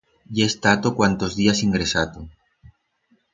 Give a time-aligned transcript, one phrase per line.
[0.35, 2.19] I he estato cuantos días ingresato.